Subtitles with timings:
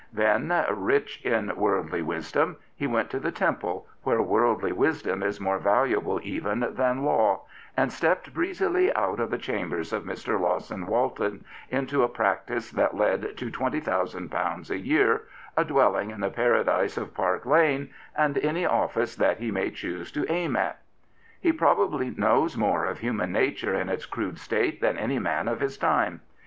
[0.11, 5.59] Then, rich in worldly wisdom, he went to the Temple, where worldly wisdom is more
[5.59, 7.41] valuable even than law,
[7.77, 10.39] and stepped breezily out of the chambers of Mr.
[10.39, 15.21] Lawson Walton into a practice that led to £20,000 a year,
[15.55, 20.11] a dwelling in the paradise of Park Lane, and any office that he may choose
[20.13, 20.79] to aim at.
[21.39, 25.59] He probably knows more of human nature in its crude state than any man of
[25.59, 26.21] his time.